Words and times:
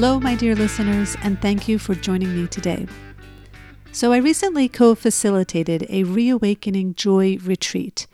Hello, 0.00 0.20
my 0.20 0.36
dear 0.36 0.54
listeners, 0.54 1.16
and 1.24 1.42
thank 1.42 1.66
you 1.66 1.76
for 1.76 1.92
joining 1.92 2.32
me 2.32 2.46
today. 2.46 2.86
So, 3.90 4.12
I 4.12 4.18
recently 4.18 4.68
co 4.68 4.94
facilitated 4.94 5.86
a 5.88 6.04
Reawakening 6.04 6.94
Joy 6.94 7.36
retreat, 7.42 8.06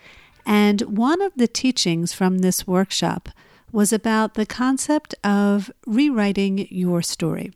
and 0.47 0.80
one 0.80 1.20
of 1.20 1.34
the 1.37 1.47
teachings 1.47 2.15
from 2.15 2.38
this 2.38 2.66
workshop 2.66 3.29
was 3.70 3.93
about 3.93 4.33
the 4.33 4.47
concept 4.47 5.15
of 5.23 5.70
rewriting 5.87 6.66
your 6.70 7.02
story. 7.02 7.52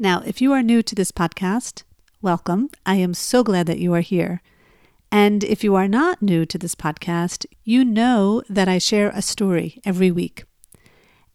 Now, 0.00 0.24
if 0.26 0.42
you 0.42 0.52
are 0.52 0.60
new 0.60 0.82
to 0.82 0.96
this 0.96 1.12
podcast, 1.12 1.84
welcome. 2.22 2.70
I 2.84 2.96
am 2.96 3.14
so 3.14 3.44
glad 3.44 3.68
that 3.68 3.78
you 3.78 3.94
are 3.94 4.00
here. 4.00 4.42
And 5.12 5.44
if 5.44 5.62
you 5.62 5.76
are 5.76 5.86
not 5.86 6.22
new 6.22 6.44
to 6.46 6.58
this 6.58 6.74
podcast, 6.74 7.46
you 7.62 7.84
know 7.84 8.42
that 8.48 8.66
I 8.66 8.78
share 8.78 9.10
a 9.10 9.22
story 9.22 9.80
every 9.84 10.10
week. 10.10 10.42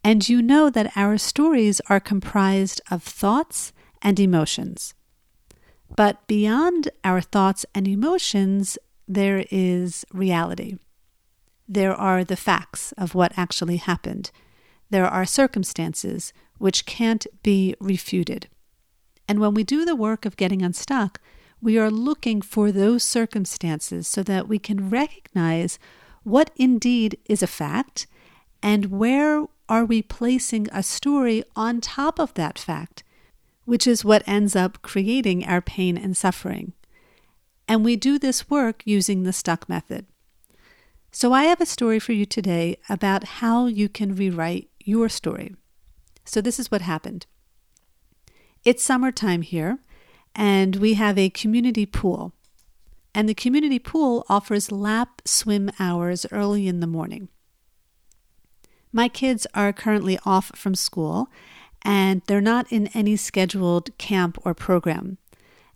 And 0.02 0.28
you 0.28 0.40
know 0.40 0.70
that 0.70 0.96
our 0.96 1.18
stories 1.18 1.80
are 1.88 2.00
comprised 2.00 2.80
of 2.90 3.02
thoughts 3.02 3.72
and 4.00 4.18
emotions. 4.18 4.94
But 5.94 6.26
beyond 6.26 6.88
our 7.04 7.20
thoughts 7.20 7.66
and 7.74 7.86
emotions, 7.86 8.78
there 9.06 9.44
is 9.50 10.04
reality. 10.12 10.76
There 11.68 11.94
are 11.94 12.24
the 12.24 12.36
facts 12.36 12.92
of 12.92 13.14
what 13.14 13.32
actually 13.36 13.76
happened. 13.76 14.30
There 14.88 15.06
are 15.06 15.24
circumstances 15.26 16.32
which 16.58 16.86
can't 16.86 17.26
be 17.42 17.74
refuted. 17.80 18.48
And 19.28 19.38
when 19.38 19.54
we 19.54 19.64
do 19.64 19.84
the 19.84 19.96
work 19.96 20.24
of 20.24 20.36
getting 20.36 20.62
unstuck, 20.62 21.20
we 21.60 21.78
are 21.78 21.90
looking 21.90 22.40
for 22.40 22.72
those 22.72 23.04
circumstances 23.04 24.08
so 24.08 24.22
that 24.22 24.48
we 24.48 24.58
can 24.58 24.90
recognize 24.90 25.78
what 26.22 26.50
indeed 26.56 27.18
is 27.26 27.42
a 27.42 27.46
fact 27.46 28.06
and 28.62 28.86
where 28.86 29.46
are 29.70 29.84
we 29.84 30.02
placing 30.02 30.66
a 30.72 30.82
story 30.82 31.44
on 31.54 31.80
top 31.80 32.18
of 32.18 32.34
that 32.34 32.58
fact, 32.58 33.04
which 33.64 33.86
is 33.86 34.04
what 34.04 34.26
ends 34.26 34.56
up 34.56 34.82
creating 34.82 35.46
our 35.46 35.60
pain 35.60 35.96
and 35.96 36.16
suffering. 36.16 36.72
And 37.68 37.84
we 37.84 37.94
do 37.94 38.18
this 38.18 38.50
work 38.50 38.82
using 38.84 39.22
the 39.22 39.32
stuck 39.32 39.68
method. 39.68 40.06
So, 41.12 41.32
I 41.32 41.44
have 41.44 41.60
a 41.60 41.66
story 41.66 42.00
for 42.00 42.12
you 42.12 42.26
today 42.26 42.78
about 42.88 43.24
how 43.40 43.66
you 43.66 43.88
can 43.88 44.14
rewrite 44.14 44.68
your 44.84 45.08
story. 45.08 45.54
So, 46.24 46.40
this 46.40 46.58
is 46.58 46.70
what 46.70 46.82
happened. 46.82 47.26
It's 48.64 48.82
summertime 48.82 49.42
here, 49.42 49.78
and 50.34 50.76
we 50.76 50.94
have 50.94 51.16
a 51.16 51.30
community 51.30 51.86
pool. 51.86 52.32
And 53.14 53.28
the 53.28 53.34
community 53.34 53.78
pool 53.78 54.24
offers 54.28 54.70
lap 54.70 55.22
swim 55.24 55.70
hours 55.78 56.26
early 56.30 56.68
in 56.68 56.80
the 56.80 56.86
morning. 56.86 57.28
My 58.92 59.08
kids 59.08 59.46
are 59.54 59.72
currently 59.72 60.18
off 60.24 60.52
from 60.54 60.74
school 60.74 61.28
and 61.82 62.22
they're 62.26 62.40
not 62.40 62.70
in 62.70 62.88
any 62.88 63.16
scheduled 63.16 63.96
camp 63.98 64.38
or 64.44 64.54
program. 64.54 65.18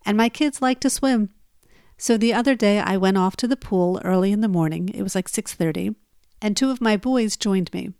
And 0.05 0.17
my 0.17 0.29
kids 0.29 0.61
like 0.61 0.81
to 0.81 0.91
swim. 0.91 1.31
So 1.97 2.17
the 2.17 2.35
other 2.35 2.55
day 2.55 2.79
I 2.81 2.97
went 2.97 3.17
off 3.17 3.37
to 3.37 3.48
the 3.48 3.57
pool 3.57 4.01
early 4.05 4.33
in 4.33 4.41
the 4.41 4.48
morning. 4.48 4.89
It 4.89 5.03
was 5.03 5.15
like 5.15 5.29
6:30, 5.29 5.95
and 6.42 6.57
two 6.57 6.70
of 6.70 6.80
my 6.80 6.97
boys 6.97 7.36
joined 7.36 7.73
me. 7.73 7.92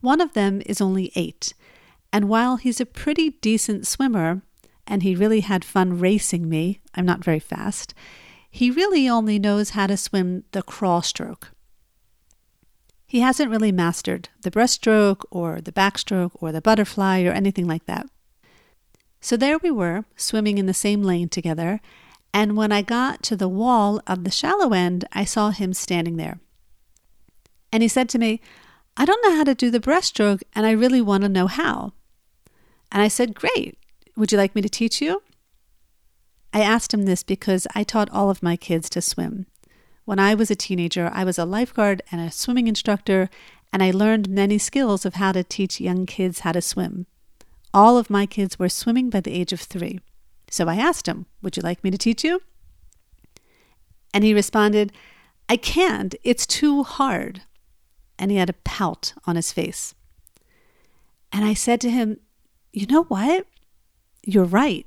One 0.00 0.20
of 0.20 0.32
them 0.32 0.62
is 0.64 0.80
only 0.80 1.10
8, 1.16 1.52
and 2.12 2.28
while 2.28 2.56
he's 2.56 2.80
a 2.80 2.86
pretty 2.86 3.30
decent 3.30 3.86
swimmer 3.86 4.42
and 4.86 5.02
he 5.02 5.14
really 5.14 5.40
had 5.40 5.64
fun 5.64 5.98
racing 5.98 6.48
me, 6.48 6.80
I'm 6.94 7.04
not 7.04 7.24
very 7.24 7.40
fast. 7.40 7.92
He 8.50 8.70
really 8.70 9.08
only 9.08 9.38
knows 9.38 9.70
how 9.70 9.88
to 9.88 9.96
swim 9.96 10.44
the 10.52 10.62
crawl 10.62 11.02
stroke 11.02 11.50
he 13.08 13.20
hasn't 13.20 13.50
really 13.50 13.72
mastered 13.72 14.28
the 14.42 14.50
breaststroke 14.50 15.24
or 15.30 15.62
the 15.62 15.72
backstroke 15.72 16.32
or 16.34 16.52
the 16.52 16.60
butterfly 16.60 17.22
or 17.22 17.32
anything 17.32 17.66
like 17.66 17.86
that. 17.86 18.06
So 19.20 19.36
there 19.36 19.58
we 19.58 19.70
were, 19.70 20.04
swimming 20.14 20.58
in 20.58 20.66
the 20.66 20.74
same 20.74 21.02
lane 21.02 21.30
together, 21.30 21.80
and 22.34 22.56
when 22.56 22.70
I 22.70 22.82
got 22.82 23.22
to 23.24 23.36
the 23.36 23.48
wall 23.48 24.00
of 24.06 24.24
the 24.24 24.30
shallow 24.30 24.74
end, 24.74 25.06
I 25.12 25.24
saw 25.24 25.50
him 25.50 25.72
standing 25.72 26.18
there. 26.18 26.38
And 27.72 27.82
he 27.82 27.88
said 27.88 28.10
to 28.10 28.18
me, 28.18 28.40
I 28.96 29.06
don't 29.06 29.22
know 29.24 29.36
how 29.36 29.44
to 29.44 29.54
do 29.54 29.70
the 29.70 29.80
breaststroke, 29.80 30.42
and 30.54 30.66
I 30.66 30.72
really 30.72 31.00
want 31.00 31.22
to 31.22 31.28
know 31.28 31.46
how. 31.46 31.94
And 32.92 33.02
I 33.02 33.08
said, 33.08 33.34
Great. 33.34 33.78
Would 34.16 34.32
you 34.32 34.38
like 34.38 34.54
me 34.54 34.62
to 34.62 34.68
teach 34.68 35.00
you? 35.00 35.22
I 36.52 36.60
asked 36.60 36.92
him 36.92 37.04
this 37.04 37.22
because 37.22 37.66
I 37.74 37.84
taught 37.84 38.10
all 38.10 38.30
of 38.30 38.42
my 38.42 38.56
kids 38.56 38.90
to 38.90 39.00
swim. 39.00 39.46
When 40.08 40.18
I 40.18 40.34
was 40.34 40.50
a 40.50 40.56
teenager, 40.56 41.10
I 41.12 41.22
was 41.22 41.38
a 41.38 41.44
lifeguard 41.44 42.00
and 42.10 42.18
a 42.18 42.30
swimming 42.30 42.66
instructor, 42.66 43.28
and 43.70 43.82
I 43.82 43.90
learned 43.90 44.26
many 44.26 44.56
skills 44.56 45.04
of 45.04 45.16
how 45.16 45.32
to 45.32 45.44
teach 45.44 45.82
young 45.82 46.06
kids 46.06 46.38
how 46.38 46.52
to 46.52 46.62
swim. 46.62 47.04
All 47.74 47.98
of 47.98 48.08
my 48.08 48.24
kids 48.24 48.58
were 48.58 48.70
swimming 48.70 49.10
by 49.10 49.20
the 49.20 49.34
age 49.34 49.52
of 49.52 49.60
three. 49.60 50.00
So 50.48 50.66
I 50.66 50.76
asked 50.76 51.06
him, 51.06 51.26
Would 51.42 51.58
you 51.58 51.62
like 51.62 51.84
me 51.84 51.90
to 51.90 51.98
teach 51.98 52.24
you? 52.24 52.40
And 54.14 54.24
he 54.24 54.32
responded, 54.32 54.94
I 55.46 55.58
can't. 55.58 56.14
It's 56.24 56.46
too 56.46 56.84
hard. 56.84 57.42
And 58.18 58.30
he 58.30 58.38
had 58.38 58.48
a 58.48 58.54
pout 58.64 59.12
on 59.26 59.36
his 59.36 59.52
face. 59.52 59.94
And 61.30 61.44
I 61.44 61.52
said 61.52 61.82
to 61.82 61.90
him, 61.90 62.18
You 62.72 62.86
know 62.86 63.02
what? 63.02 63.46
You're 64.24 64.44
right. 64.44 64.86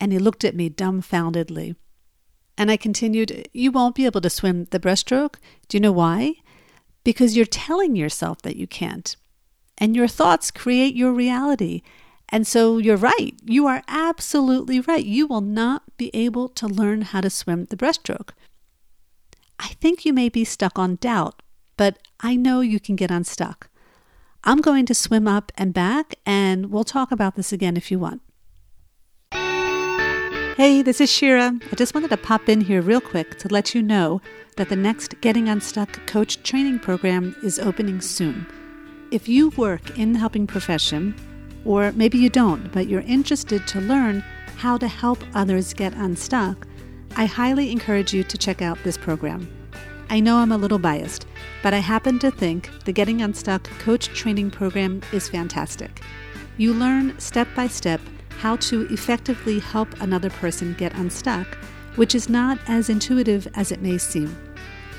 And 0.00 0.12
he 0.14 0.18
looked 0.18 0.44
at 0.44 0.56
me 0.56 0.70
dumbfoundedly. 0.70 1.76
And 2.56 2.70
I 2.70 2.76
continued, 2.76 3.48
You 3.52 3.72
won't 3.72 3.94
be 3.94 4.06
able 4.06 4.20
to 4.20 4.30
swim 4.30 4.66
the 4.66 4.80
breaststroke. 4.80 5.36
Do 5.68 5.76
you 5.76 5.80
know 5.80 5.92
why? 5.92 6.34
Because 7.04 7.36
you're 7.36 7.46
telling 7.46 7.96
yourself 7.96 8.42
that 8.42 8.56
you 8.56 8.66
can't. 8.66 9.16
And 9.78 9.96
your 9.96 10.08
thoughts 10.08 10.50
create 10.50 10.94
your 10.94 11.12
reality. 11.12 11.82
And 12.28 12.46
so 12.46 12.78
you're 12.78 12.96
right. 12.96 13.34
You 13.44 13.66
are 13.66 13.82
absolutely 13.88 14.80
right. 14.80 15.04
You 15.04 15.26
will 15.26 15.40
not 15.40 15.82
be 15.96 16.10
able 16.14 16.48
to 16.50 16.66
learn 16.66 17.02
how 17.02 17.20
to 17.20 17.30
swim 17.30 17.66
the 17.66 17.76
breaststroke. 17.76 18.30
I 19.58 19.68
think 19.80 20.04
you 20.04 20.12
may 20.12 20.28
be 20.28 20.44
stuck 20.44 20.78
on 20.78 20.96
doubt, 20.96 21.42
but 21.76 21.98
I 22.20 22.36
know 22.36 22.60
you 22.60 22.80
can 22.80 22.96
get 22.96 23.10
unstuck. 23.10 23.68
I'm 24.44 24.60
going 24.60 24.86
to 24.86 24.94
swim 24.94 25.28
up 25.28 25.52
and 25.56 25.72
back, 25.72 26.16
and 26.26 26.70
we'll 26.70 26.84
talk 26.84 27.12
about 27.12 27.36
this 27.36 27.52
again 27.52 27.76
if 27.76 27.90
you 27.90 27.98
want. 27.98 28.22
Hey, 30.56 30.82
this 30.82 31.00
is 31.00 31.10
Shira. 31.10 31.58
I 31.72 31.76
just 31.76 31.94
wanted 31.94 32.10
to 32.10 32.18
pop 32.18 32.46
in 32.46 32.60
here 32.60 32.82
real 32.82 33.00
quick 33.00 33.38
to 33.38 33.48
let 33.48 33.74
you 33.74 33.80
know 33.80 34.20
that 34.56 34.68
the 34.68 34.76
next 34.76 35.18
Getting 35.22 35.48
Unstuck 35.48 36.06
coach 36.06 36.42
training 36.42 36.78
program 36.78 37.34
is 37.42 37.58
opening 37.58 38.02
soon. 38.02 38.46
If 39.10 39.30
you 39.30 39.48
work 39.56 39.98
in 39.98 40.12
the 40.12 40.18
helping 40.18 40.46
profession, 40.46 41.14
or 41.64 41.90
maybe 41.92 42.18
you 42.18 42.28
don't, 42.28 42.70
but 42.70 42.86
you're 42.86 43.00
interested 43.00 43.66
to 43.68 43.80
learn 43.80 44.20
how 44.58 44.76
to 44.76 44.88
help 44.88 45.24
others 45.32 45.72
get 45.72 45.94
unstuck, 45.94 46.66
I 47.16 47.24
highly 47.24 47.72
encourage 47.72 48.12
you 48.12 48.22
to 48.22 48.36
check 48.36 48.60
out 48.60 48.76
this 48.84 48.98
program. 48.98 49.50
I 50.10 50.20
know 50.20 50.36
I'm 50.36 50.52
a 50.52 50.58
little 50.58 50.78
biased, 50.78 51.26
but 51.62 51.72
I 51.72 51.78
happen 51.78 52.18
to 52.18 52.30
think 52.30 52.68
the 52.84 52.92
Getting 52.92 53.22
Unstuck 53.22 53.64
coach 53.78 54.08
training 54.08 54.50
program 54.50 55.00
is 55.14 55.30
fantastic. 55.30 56.02
You 56.58 56.74
learn 56.74 57.18
step 57.18 57.48
by 57.56 57.68
step 57.68 58.02
how 58.42 58.56
to 58.56 58.92
effectively 58.92 59.60
help 59.60 59.88
another 60.00 60.28
person 60.28 60.74
get 60.74 60.92
unstuck, 60.94 61.46
which 61.94 62.12
is 62.12 62.28
not 62.28 62.58
as 62.66 62.88
intuitive 62.88 63.46
as 63.54 63.70
it 63.70 63.80
may 63.80 63.96
seem. 63.96 64.36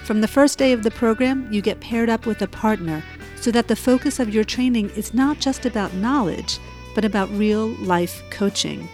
From 0.06 0.22
the 0.22 0.30
first 0.30 0.58
day 0.58 0.72
of 0.72 0.82
the 0.82 0.92
program, 0.92 1.52
you 1.52 1.62
get 1.62 1.82
paired 1.82 2.08
up 2.10 2.26
with 2.26 2.42
a 2.42 2.48
partner 2.48 3.04
so 3.36 3.52
that 3.52 3.68
the 3.68 3.76
focus 3.76 4.22
of 4.22 4.34
your 4.34 4.46
training 4.46 4.92
is 4.92 5.14
not 5.14 5.40
just 5.40 5.66
about 5.66 5.94
knowledge, 5.96 6.58
but 6.96 7.04
about 7.04 7.30
real 7.32 7.68
life 7.80 8.24
coaching. 8.30 8.88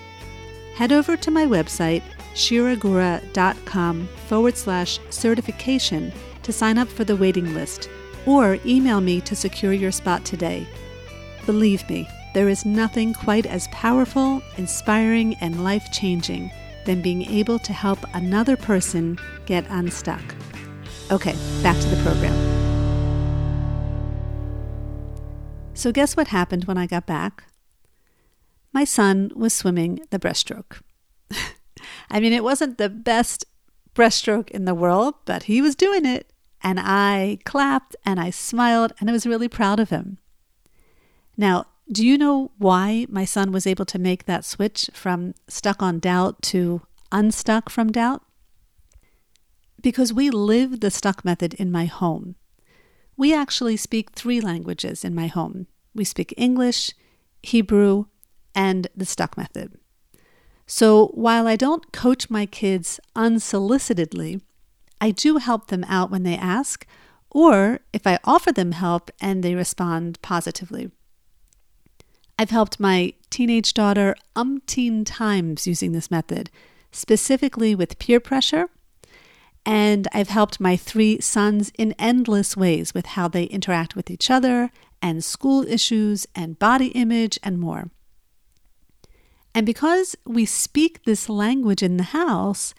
Head 0.73 0.91
over 0.91 1.15
to 1.15 1.29
my 1.29 1.45
website, 1.45 2.01
shiragura.com 2.33 4.07
forward 4.25 4.57
slash 4.57 4.99
certification 5.11 6.11
to 6.41 6.51
sign 6.51 6.79
up 6.79 6.87
for 6.87 7.03
the 7.03 7.15
waiting 7.15 7.53
list, 7.53 7.87
or 8.25 8.57
email 8.65 8.99
me 8.99 9.21
to 9.21 9.35
secure 9.35 9.73
your 9.73 9.91
spot 9.91 10.25
today. 10.25 10.65
Believe 11.45 11.87
me, 11.87 12.07
there 12.33 12.49
is 12.49 12.65
nothing 12.65 13.13
quite 13.13 13.45
as 13.45 13.67
powerful, 13.69 14.41
inspiring, 14.57 15.35
and 15.41 15.63
life 15.63 15.91
changing 15.91 16.51
than 16.85 17.01
being 17.01 17.23
able 17.23 17.59
to 17.59 17.73
help 17.73 17.99
another 18.13 18.55
person 18.57 19.17
get 19.45 19.65
unstuck. 19.69 20.23
Okay, 21.11 21.35
back 21.63 21.79
to 21.79 21.87
the 21.87 22.01
program. 22.03 22.35
So, 25.73 25.91
guess 25.91 26.17
what 26.17 26.27
happened 26.27 26.65
when 26.65 26.77
I 26.77 26.87
got 26.87 27.05
back? 27.05 27.45
my 28.73 28.83
son 28.83 29.31
was 29.35 29.53
swimming 29.53 29.99
the 30.09 30.19
breaststroke. 30.19 30.81
I 32.09 32.19
mean, 32.19 32.33
it 32.33 32.43
wasn't 32.43 32.77
the 32.77 32.89
best 32.89 33.45
breaststroke 33.95 34.49
in 34.51 34.65
the 34.65 34.75
world, 34.75 35.15
but 35.25 35.43
he 35.43 35.61
was 35.61 35.75
doing 35.75 36.05
it. 36.05 36.31
And 36.61 36.79
I 36.79 37.39
clapped 37.45 37.95
and 38.05 38.19
I 38.19 38.29
smiled 38.29 38.93
and 38.99 39.09
I 39.09 39.13
was 39.13 39.25
really 39.25 39.47
proud 39.47 39.79
of 39.79 39.89
him. 39.89 40.17
Now, 41.37 41.67
do 41.91 42.05
you 42.05 42.17
know 42.17 42.51
why 42.57 43.05
my 43.09 43.25
son 43.25 43.51
was 43.51 43.65
able 43.65 43.85
to 43.85 43.99
make 43.99 44.25
that 44.25 44.45
switch 44.45 44.89
from 44.93 45.33
stuck 45.47 45.81
on 45.81 45.99
doubt 45.99 46.41
to 46.43 46.81
unstuck 47.11 47.69
from 47.69 47.91
doubt? 47.91 48.23
Because 49.81 50.13
we 50.13 50.29
live 50.29 50.81
the 50.81 50.91
stuck 50.91 51.23
method 51.23 51.53
in 51.55 51.71
my 51.71 51.85
home. 51.85 52.35
We 53.17 53.33
actually 53.33 53.77
speak 53.77 54.11
three 54.11 54.39
languages 54.39 55.03
in 55.03 55.15
my 55.15 55.27
home 55.27 55.67
we 55.93 56.05
speak 56.05 56.33
English, 56.37 56.93
Hebrew, 57.43 58.05
and 58.55 58.87
the 58.95 59.05
stuck 59.05 59.37
method. 59.37 59.73
So 60.65 61.07
while 61.07 61.47
I 61.47 61.55
don't 61.55 61.91
coach 61.91 62.29
my 62.29 62.45
kids 62.45 62.99
unsolicitedly, 63.15 64.41
I 65.01 65.11
do 65.11 65.37
help 65.37 65.67
them 65.67 65.83
out 65.85 66.11
when 66.11 66.23
they 66.23 66.37
ask, 66.37 66.85
or 67.29 67.79
if 67.91 68.05
I 68.05 68.19
offer 68.23 68.51
them 68.51 68.71
help 68.73 69.09
and 69.19 69.43
they 69.43 69.55
respond 69.55 70.21
positively. 70.21 70.91
I've 72.39 72.51
helped 72.51 72.79
my 72.79 73.15
teenage 73.29 73.73
daughter 73.73 74.15
umpteen 74.33 75.03
times 75.05 75.67
using 75.67 75.91
this 75.91 76.09
method, 76.09 76.49
specifically 76.89 77.75
with 77.75 77.99
peer 77.99 78.21
pressure. 78.21 78.69
And 79.65 80.07
I've 80.13 80.29
helped 80.29 80.61
my 80.61 80.77
three 80.77 81.19
sons 81.19 81.69
in 81.77 81.93
endless 81.99 82.55
ways 82.55 82.93
with 82.93 83.07
how 83.07 83.27
they 83.27 83.43
interact 83.43 83.93
with 83.93 84.09
each 84.09 84.31
other 84.31 84.71
and 85.01 85.21
school 85.21 85.67
issues 85.67 86.27
and 86.33 86.57
body 86.57 86.87
image 86.87 87.37
and 87.43 87.59
more. 87.59 87.91
And 89.53 89.65
because 89.65 90.15
we 90.25 90.45
speak 90.45 91.03
this 91.03 91.27
language 91.27 91.83
in 91.83 91.97
the 91.97 92.03
house, 92.03 92.73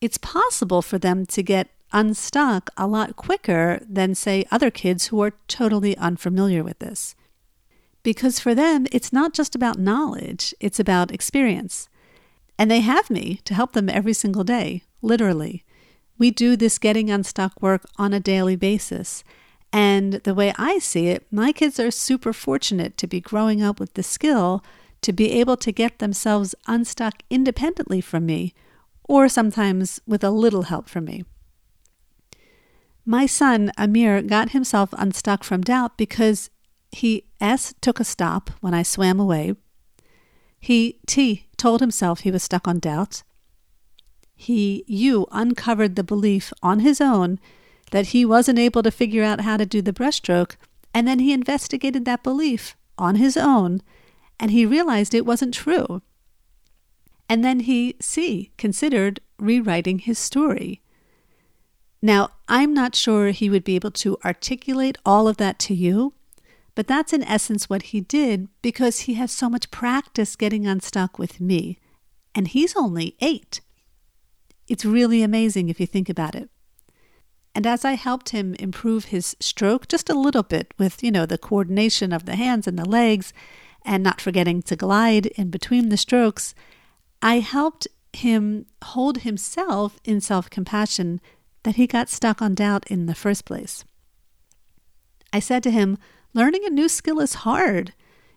it's 0.00 0.18
possible 0.18 0.82
for 0.82 0.98
them 0.98 1.26
to 1.26 1.42
get 1.42 1.70
unstuck 1.92 2.70
a 2.76 2.86
lot 2.86 3.16
quicker 3.16 3.80
than, 3.88 4.14
say, 4.14 4.44
other 4.52 4.70
kids 4.70 5.08
who 5.08 5.20
are 5.20 5.32
totally 5.48 5.96
unfamiliar 5.96 6.62
with 6.62 6.78
this. 6.78 7.16
Because 8.02 8.40
for 8.40 8.54
them, 8.54 8.86
it's 8.92 9.12
not 9.12 9.34
just 9.34 9.54
about 9.54 9.78
knowledge, 9.78 10.54
it's 10.60 10.80
about 10.80 11.12
experience. 11.12 11.88
And 12.58 12.70
they 12.70 12.80
have 12.80 13.10
me 13.10 13.40
to 13.44 13.54
help 13.54 13.72
them 13.72 13.88
every 13.88 14.12
single 14.12 14.44
day, 14.44 14.82
literally. 15.02 15.64
We 16.18 16.30
do 16.30 16.56
this 16.56 16.78
getting 16.78 17.10
unstuck 17.10 17.60
work 17.62 17.84
on 17.96 18.12
a 18.12 18.20
daily 18.20 18.56
basis. 18.56 19.24
And 19.72 20.14
the 20.14 20.34
way 20.34 20.52
I 20.58 20.78
see 20.78 21.08
it, 21.08 21.26
my 21.30 21.52
kids 21.52 21.78
are 21.78 21.90
super 21.90 22.32
fortunate 22.32 22.96
to 22.98 23.06
be 23.06 23.20
growing 23.20 23.62
up 23.62 23.80
with 23.80 23.94
the 23.94 24.02
skill 24.02 24.64
to 25.02 25.12
be 25.12 25.32
able 25.32 25.56
to 25.56 25.72
get 25.72 25.98
themselves 25.98 26.54
unstuck 26.66 27.22
independently 27.30 28.00
from 28.00 28.26
me, 28.26 28.52
or 29.04 29.28
sometimes 29.28 30.00
with 30.06 30.22
a 30.22 30.30
little 30.30 30.62
help 30.62 30.88
from 30.88 31.06
me. 31.06 31.24
My 33.06 33.26
son, 33.26 33.72
Amir, 33.78 34.20
got 34.22 34.50
himself 34.50 34.90
unstuck 34.92 35.42
from 35.42 35.62
doubt 35.62 35.96
because 35.96 36.50
he 36.92 37.24
S 37.40 37.74
took 37.80 38.00
a 38.00 38.04
stop 38.04 38.50
when 38.60 38.74
I 38.74 38.82
swam 38.82 39.18
away. 39.18 39.54
He 40.58 40.98
T 41.06 41.46
told 41.56 41.80
himself 41.80 42.20
he 42.20 42.30
was 42.30 42.42
stuck 42.42 42.68
on 42.68 42.78
doubt. 42.78 43.22
He 44.36 44.84
U 44.86 45.26
uncovered 45.30 45.96
the 45.96 46.04
belief 46.04 46.52
on 46.62 46.80
his 46.80 47.00
own 47.00 47.38
that 47.90 48.08
he 48.08 48.24
wasn't 48.24 48.58
able 48.58 48.82
to 48.82 48.90
figure 48.90 49.24
out 49.24 49.40
how 49.40 49.56
to 49.56 49.66
do 49.66 49.82
the 49.82 49.92
breaststroke, 49.92 50.56
and 50.94 51.06
then 51.08 51.18
he 51.18 51.32
investigated 51.32 52.04
that 52.04 52.22
belief 52.22 52.76
on 52.96 53.16
his 53.16 53.36
own, 53.36 53.82
and 54.38 54.50
he 54.50 54.64
realized 54.66 55.14
it 55.14 55.26
wasn't 55.26 55.54
true. 55.54 56.02
And 57.28 57.44
then 57.44 57.60
he 57.60 57.96
C 58.00 58.50
considered 58.56 59.20
rewriting 59.38 60.00
his 60.00 60.18
story. 60.18 60.82
Now, 62.02 62.30
I'm 62.48 62.72
not 62.72 62.94
sure 62.94 63.30
he 63.30 63.50
would 63.50 63.64
be 63.64 63.76
able 63.76 63.90
to 63.92 64.16
articulate 64.24 64.98
all 65.04 65.28
of 65.28 65.36
that 65.36 65.58
to 65.60 65.74
you, 65.74 66.14
but 66.74 66.86
that's 66.86 67.12
in 67.12 67.22
essence 67.24 67.68
what 67.68 67.82
he 67.82 68.00
did 68.00 68.48
because 68.62 69.00
he 69.00 69.14
has 69.14 69.32
so 69.32 69.48
much 69.48 69.70
practice 69.70 70.36
getting 70.36 70.66
unstuck 70.66 71.18
with 71.18 71.40
me. 71.40 71.78
And 72.34 72.48
he's 72.48 72.76
only 72.76 73.16
eight. 73.20 73.60
It's 74.68 74.84
really 74.84 75.22
amazing 75.22 75.68
if 75.68 75.80
you 75.80 75.86
think 75.86 76.08
about 76.08 76.34
it. 76.34 76.48
And 77.54 77.66
as 77.66 77.84
I 77.84 77.94
helped 77.94 78.28
him 78.28 78.54
improve 78.54 79.06
his 79.06 79.36
stroke 79.40 79.88
just 79.88 80.08
a 80.08 80.18
little 80.18 80.44
bit 80.44 80.72
with, 80.78 81.02
you 81.02 81.10
know, 81.10 81.26
the 81.26 81.38
coordination 81.38 82.12
of 82.12 82.24
the 82.24 82.36
hands 82.36 82.68
and 82.68 82.78
the 82.78 82.88
legs, 82.88 83.32
and 83.84 84.02
not 84.02 84.20
forgetting 84.20 84.62
to 84.62 84.76
glide 84.76 85.26
in 85.26 85.50
between 85.50 85.88
the 85.88 85.96
strokes, 85.96 86.54
I 87.22 87.40
helped 87.40 87.88
him 88.12 88.66
hold 88.82 89.18
himself 89.18 90.00
in 90.04 90.20
self 90.20 90.50
compassion 90.50 91.20
that 91.62 91.76
he 91.76 91.86
got 91.86 92.08
stuck 92.08 92.40
on 92.40 92.54
doubt 92.54 92.86
in 92.88 93.06
the 93.06 93.14
first 93.14 93.44
place. 93.44 93.84
I 95.32 95.40
said 95.40 95.62
to 95.64 95.70
him, 95.70 95.98
Learning 96.32 96.64
a 96.64 96.70
new 96.70 96.88
skill 96.88 97.20
is 97.20 97.34
hard. 97.34 97.92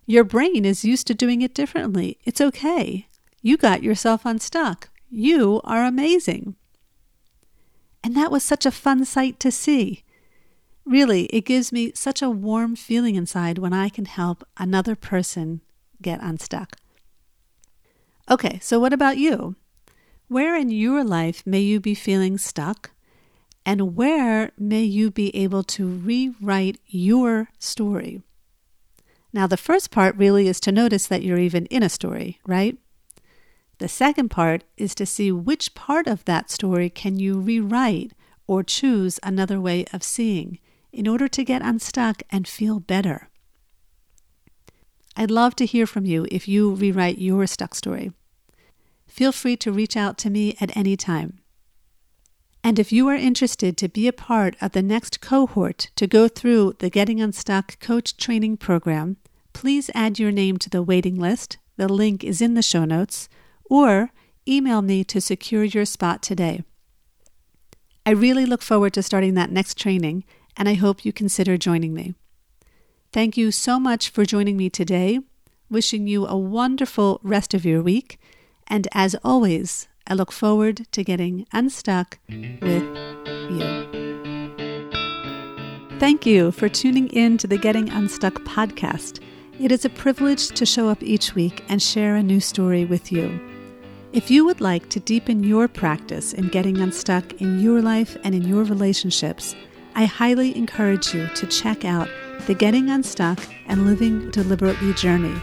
Your 0.05 0.23
brain 0.23 0.65
is 0.65 0.83
used 0.83 1.07
to 1.07 1.13
doing 1.13 1.41
it 1.41 1.53
differently. 1.53 2.17
It's 2.25 2.41
okay. 2.41 3.07
You 3.41 3.57
got 3.57 3.83
yourself 3.83 4.25
unstuck. 4.25 4.89
You 5.09 5.61
are 5.63 5.83
amazing. 5.83 6.55
And 8.03 8.17
that 8.17 8.31
was 8.31 8.43
such 8.43 8.65
a 8.65 8.71
fun 8.71 9.05
sight 9.05 9.39
to 9.41 9.51
see. 9.51 10.03
Really, 10.85 11.25
it 11.25 11.45
gives 11.45 11.71
me 11.71 11.91
such 11.95 12.21
a 12.21 12.29
warm 12.29 12.75
feeling 12.75 13.15
inside 13.15 13.57
when 13.57 13.73
I 13.73 13.89
can 13.89 14.05
help 14.05 14.43
another 14.57 14.95
person 14.95 15.61
get 16.01 16.19
unstuck. 16.21 16.77
Okay, 18.29 18.59
so 18.61 18.79
what 18.79 18.91
about 18.91 19.17
you? 19.17 19.55
Where 20.27 20.55
in 20.55 20.69
your 20.69 21.03
life 21.03 21.45
may 21.45 21.59
you 21.59 21.79
be 21.79 21.93
feeling 21.93 22.37
stuck? 22.37 22.91
And 23.65 23.95
where 23.95 24.51
may 24.57 24.83
you 24.83 25.09
be 25.09 25.35
able 25.35 25.63
to 25.63 25.87
rewrite 25.87 26.79
your 26.85 27.49
story? 27.59 28.21
Now, 29.31 29.47
the 29.47 29.57
first 29.57 29.89
part 29.89 30.15
really 30.17 30.47
is 30.47 30.59
to 30.61 30.71
notice 30.71 31.07
that 31.07 31.23
you're 31.23 31.39
even 31.39 31.65
in 31.67 31.81
a 31.81 31.89
story, 31.89 32.39
right? 32.45 32.77
The 33.79 33.87
second 33.87 34.29
part 34.29 34.63
is 34.77 34.93
to 34.95 35.05
see 35.05 35.31
which 35.31 35.73
part 35.73 36.07
of 36.07 36.23
that 36.25 36.51
story 36.51 36.89
can 36.89 37.17
you 37.19 37.39
rewrite 37.39 38.13
or 38.47 38.63
choose 38.63 39.19
another 39.23 39.59
way 39.59 39.85
of 39.91 40.03
seeing 40.03 40.59
in 40.91 41.07
order 41.07 41.27
to 41.27 41.43
get 41.43 41.61
unstuck 41.61 42.21
and 42.29 42.47
feel 42.47 42.79
better. 42.79 43.29
I'd 45.15 45.31
love 45.31 45.55
to 45.57 45.65
hear 45.65 45.87
from 45.87 46.05
you 46.05 46.27
if 46.31 46.47
you 46.47 46.73
rewrite 46.73 47.17
your 47.17 47.47
stuck 47.47 47.75
story. 47.75 48.11
Feel 49.07 49.31
free 49.31 49.55
to 49.57 49.71
reach 49.71 49.97
out 49.97 50.17
to 50.19 50.29
me 50.29 50.55
at 50.59 50.75
any 50.75 50.95
time. 50.95 51.39
And 52.63 52.79
if 52.79 52.93
you 52.93 53.09
are 53.09 53.15
interested 53.15 53.75
to 53.77 53.89
be 53.89 54.07
a 54.07 54.13
part 54.13 54.55
of 54.61 54.71
the 54.71 54.81
next 54.81 55.19
cohort 55.19 55.89
to 55.97 56.07
go 56.07 56.29
through 56.29 56.75
the 56.79 56.89
Getting 56.89 57.19
Unstuck 57.19 57.77
Coach 57.79 58.15
Training 58.15 58.55
Program, 58.55 59.17
please 59.51 59.91
add 59.93 60.17
your 60.17 60.31
name 60.31 60.57
to 60.59 60.69
the 60.69 60.81
waiting 60.81 61.19
list. 61.19 61.57
The 61.75 61.89
link 61.89 62.23
is 62.23 62.41
in 62.41 62.53
the 62.53 62.61
show 62.61 62.85
notes, 62.85 63.27
or 63.65 64.11
email 64.47 64.81
me 64.81 65.03
to 65.03 65.19
secure 65.19 65.65
your 65.65 65.83
spot 65.83 66.23
today. 66.23 66.63
I 68.05 68.11
really 68.11 68.45
look 68.45 68.61
forward 68.61 68.93
to 68.93 69.03
starting 69.03 69.33
that 69.33 69.51
next 69.51 69.77
training, 69.77 70.23
and 70.55 70.69
I 70.69 70.75
hope 70.75 71.03
you 71.03 71.11
consider 71.11 71.57
joining 71.57 71.93
me. 71.93 72.13
Thank 73.11 73.35
you 73.35 73.51
so 73.51 73.79
much 73.79 74.09
for 74.09 74.25
joining 74.25 74.55
me 74.55 74.69
today. 74.69 75.19
Wishing 75.69 76.07
you 76.07 76.25
a 76.25 76.37
wonderful 76.37 77.19
rest 77.23 77.53
of 77.53 77.65
your 77.65 77.81
week. 77.81 78.19
And 78.67 78.87
as 78.93 79.15
always, 79.23 79.87
I 80.05 80.15
look 80.15 80.31
forward 80.31 80.85
to 80.91 81.03
getting 81.03 81.45
unstuck 81.53 82.19
with 82.29 82.83
you. 83.49 84.03
Thank 85.99 86.25
you 86.25 86.51
for 86.51 86.67
tuning 86.67 87.07
in 87.09 87.37
to 87.37 87.47
the 87.47 87.57
Getting 87.57 87.89
Unstuck 87.89 88.33
podcast. 88.43 89.21
It 89.59 89.71
is 89.71 89.85
a 89.85 89.89
privilege 89.89 90.49
to 90.49 90.65
show 90.65 90.89
up 90.89 91.01
each 91.01 91.35
week 91.35 91.63
and 91.69 91.81
share 91.81 92.15
a 92.15 92.23
new 92.23 92.41
story 92.41 92.83
with 92.83 93.11
you. 93.11 93.39
If 94.11 94.29
you 94.29 94.43
would 94.43 94.59
like 94.59 94.89
to 94.89 94.99
deepen 94.99 95.43
your 95.43 95.69
practice 95.69 96.33
in 96.33 96.49
getting 96.49 96.79
unstuck 96.79 97.41
in 97.41 97.59
your 97.59 97.81
life 97.81 98.17
and 98.25 98.35
in 98.35 98.45
your 98.47 98.65
relationships, 98.65 99.55
I 99.95 100.05
highly 100.05 100.55
encourage 100.57 101.13
you 101.13 101.27
to 101.27 101.47
check 101.47 101.85
out 101.85 102.09
the 102.45 102.53
Getting 102.53 102.89
Unstuck 102.89 103.39
and 103.67 103.85
Living 103.85 104.29
Deliberately 104.31 104.93
journey. 104.95 105.39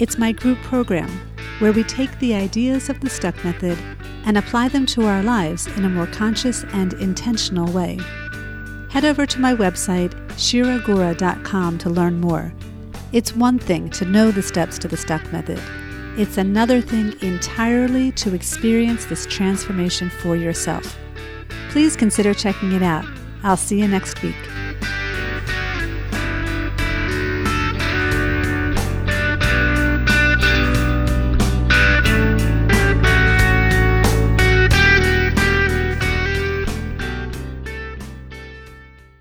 It's 0.00 0.18
my 0.18 0.32
group 0.32 0.58
program 0.62 1.10
where 1.60 1.72
we 1.72 1.84
take 1.84 2.18
the 2.18 2.34
ideas 2.34 2.88
of 2.88 3.00
the 3.00 3.10
stuck 3.10 3.44
method 3.44 3.78
and 4.24 4.36
apply 4.36 4.68
them 4.68 4.86
to 4.86 5.06
our 5.06 5.22
lives 5.22 5.66
in 5.76 5.84
a 5.84 5.88
more 5.88 6.06
conscious 6.06 6.64
and 6.72 6.92
intentional 6.94 7.70
way. 7.72 7.98
Head 8.90 9.04
over 9.04 9.26
to 9.26 9.40
my 9.40 9.54
website, 9.54 10.12
shiragura.com, 10.32 11.78
to 11.78 11.90
learn 11.90 12.20
more. 12.20 12.52
It's 13.12 13.34
one 13.34 13.58
thing 13.58 13.90
to 13.90 14.04
know 14.04 14.30
the 14.30 14.42
steps 14.42 14.78
to 14.78 14.88
the 14.88 14.96
stuck 14.96 15.32
method, 15.32 15.60
it's 16.16 16.38
another 16.38 16.80
thing 16.80 17.14
entirely 17.22 18.10
to 18.12 18.34
experience 18.34 19.06
this 19.06 19.26
transformation 19.26 20.10
for 20.10 20.34
yourself. 20.34 20.98
Please 21.70 21.96
consider 21.96 22.34
checking 22.34 22.72
it 22.72 22.82
out. 22.82 23.04
I'll 23.44 23.56
see 23.56 23.78
you 23.78 23.88
next 23.88 24.20
week. 24.22 24.49